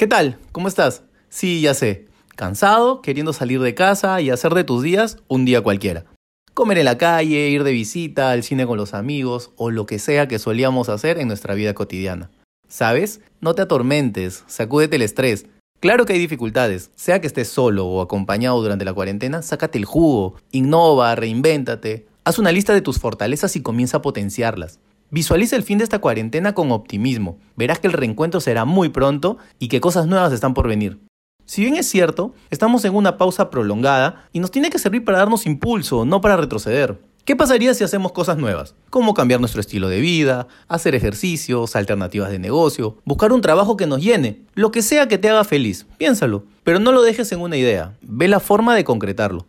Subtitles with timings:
[0.00, 0.38] ¿Qué tal?
[0.52, 1.02] ¿Cómo estás?
[1.28, 2.06] Sí, ya sé.
[2.34, 6.06] Cansado, queriendo salir de casa y hacer de tus días un día cualquiera.
[6.54, 9.98] Comer en la calle, ir de visita, al cine con los amigos o lo que
[9.98, 12.30] sea que solíamos hacer en nuestra vida cotidiana.
[12.66, 13.20] ¿Sabes?
[13.42, 15.44] No te atormentes, sacúdete el estrés.
[15.80, 19.84] Claro que hay dificultades, sea que estés solo o acompañado durante la cuarentena, sácate el
[19.84, 24.78] jugo, innova, reinvéntate, haz una lista de tus fortalezas y comienza a potenciarlas.
[25.12, 27.38] Visualiza el fin de esta cuarentena con optimismo.
[27.56, 31.00] Verás que el reencuentro será muy pronto y que cosas nuevas están por venir.
[31.46, 35.18] Si bien es cierto, estamos en una pausa prolongada y nos tiene que servir para
[35.18, 37.00] darnos impulso, no para retroceder.
[37.24, 38.76] ¿Qué pasaría si hacemos cosas nuevas?
[38.88, 43.88] Como cambiar nuestro estilo de vida, hacer ejercicios, alternativas de negocio, buscar un trabajo que
[43.88, 47.40] nos llene, lo que sea que te haga feliz, piénsalo, pero no lo dejes en
[47.40, 49.48] una idea, ve la forma de concretarlo.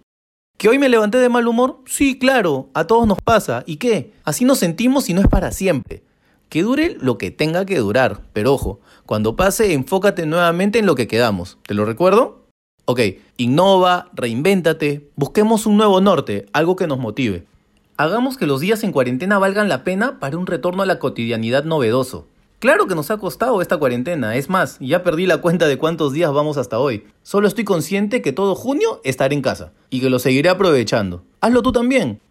[0.61, 1.79] ¿Que hoy me levanté de mal humor?
[1.88, 3.63] Sí, claro, a todos nos pasa.
[3.65, 4.13] ¿Y qué?
[4.23, 6.03] Así nos sentimos y no es para siempre.
[6.49, 10.93] Que dure lo que tenga que durar, pero ojo, cuando pase enfócate nuevamente en lo
[10.93, 11.57] que quedamos.
[11.66, 12.45] ¿Te lo recuerdo?
[12.85, 12.99] Ok,
[13.38, 17.47] innova, reinvéntate, busquemos un nuevo norte, algo que nos motive.
[17.97, 21.64] Hagamos que los días en cuarentena valgan la pena para un retorno a la cotidianidad
[21.64, 22.27] novedoso.
[22.62, 26.14] Claro que nos ha costado esta cuarentena, es más, ya perdí la cuenta de cuántos
[26.14, 27.06] días vamos hasta hoy.
[27.23, 31.23] Solo estoy consciente que todo junio estaré en casa y que lo seguiré aprovechando.
[31.39, 32.22] Hazlo tú también.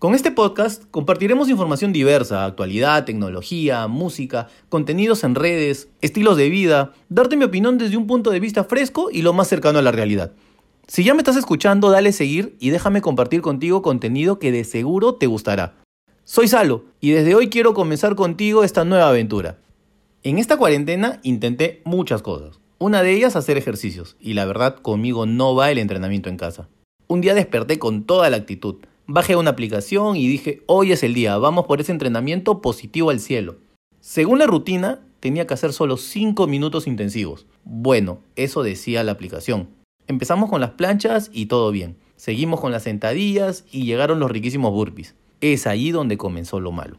[0.00, 6.92] Con este podcast compartiremos información diversa, actualidad, tecnología, música, contenidos en redes, estilos de vida,
[7.08, 9.92] darte mi opinión desde un punto de vista fresco y lo más cercano a la
[9.92, 10.32] realidad.
[10.88, 15.14] Si ya me estás escuchando, dale seguir y déjame compartir contigo contenido que de seguro
[15.14, 15.74] te gustará.
[16.24, 19.58] Soy Salo y desde hoy quiero comenzar contigo esta nueva aventura.
[20.22, 22.60] En esta cuarentena intenté muchas cosas.
[22.78, 26.68] Una de ellas hacer ejercicios y la verdad conmigo no va el entrenamiento en casa.
[27.08, 28.76] Un día desperté con toda la actitud.
[29.06, 33.18] Bajé una aplicación y dije, hoy es el día, vamos por ese entrenamiento positivo al
[33.18, 33.56] cielo.
[34.00, 37.46] Según la rutina, tenía que hacer solo 5 minutos intensivos.
[37.64, 39.68] Bueno, eso decía la aplicación.
[40.06, 41.96] Empezamos con las planchas y todo bien.
[42.14, 45.14] Seguimos con las sentadillas y llegaron los riquísimos burpees.
[45.40, 46.98] Es allí donde comenzó lo malo.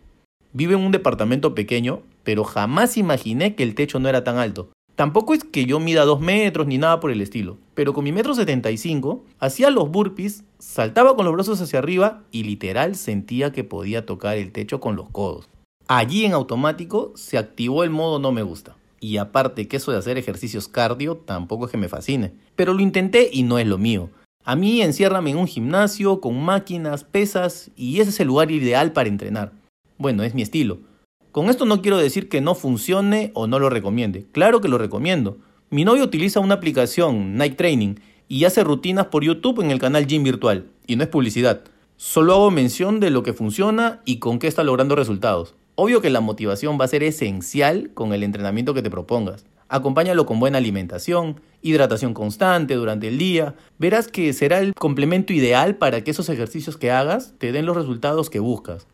[0.54, 4.70] Vivo en un departamento pequeño, pero jamás imaginé que el techo no era tan alto.
[4.96, 8.12] Tampoco es que yo mida dos metros ni nada por el estilo, pero con mi
[8.12, 13.64] metro 75 hacía los burpees, saltaba con los brazos hacia arriba y literal sentía que
[13.64, 15.48] podía tocar el techo con los codos.
[15.88, 18.76] Allí en automático se activó el modo no me gusta.
[19.00, 22.34] Y aparte que eso de hacer ejercicios cardio tampoco es que me fascine.
[22.56, 24.10] Pero lo intenté y no es lo mío.
[24.44, 28.92] A mí enciérrame en un gimnasio con máquinas, pesas y ese es el lugar ideal
[28.92, 29.52] para entrenar.
[30.00, 30.80] Bueno, es mi estilo.
[31.32, 34.26] Con esto no quiero decir que no funcione o no lo recomiende.
[34.32, 35.38] Claro que lo recomiendo.
[35.70, 37.96] Mi novio utiliza una aplicación, Night Training,
[38.28, 40.66] y hace rutinas por YouTube en el canal Gym Virtual.
[40.88, 41.62] Y no es publicidad.
[41.96, 45.54] Solo hago mención de lo que funciona y con qué está logrando resultados.
[45.76, 49.46] Obvio que la motivación va a ser esencial con el entrenamiento que te propongas.
[49.72, 53.56] Acompáñalo con buena alimentación, hidratación constante durante el día.
[53.80, 57.78] Verás que será el complemento ideal para que esos ejercicios que hagas te den los
[57.78, 58.86] resultados que buscas.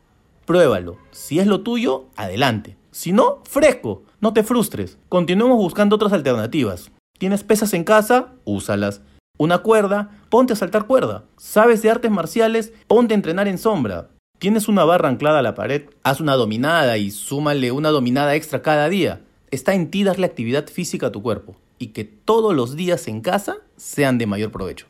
[0.45, 0.99] Pruébalo.
[1.09, 2.77] Si es lo tuyo, adelante.
[2.91, 4.03] Si no, fresco.
[4.21, 4.99] No te frustres.
[5.09, 6.91] Continuemos buscando otras alternativas.
[7.17, 8.33] ¿Tienes pesas en casa?
[8.45, 9.01] Úsalas.
[9.39, 11.23] Una cuerda, ponte a saltar cuerda.
[11.37, 12.71] ¿Sabes de artes marciales?
[12.85, 14.09] Ponte a entrenar en sombra.
[14.37, 15.89] ¿Tienes una barra anclada a la pared?
[16.03, 19.23] Haz una dominada y súmale una dominada extra cada día.
[19.49, 23.21] Está en ti darle actividad física a tu cuerpo y que todos los días en
[23.21, 24.87] casa sean de mayor provecho.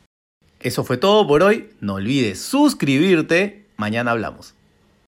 [0.60, 1.70] Eso fue todo por hoy.
[1.80, 3.66] No olvides suscribirte.
[3.76, 4.54] Mañana hablamos.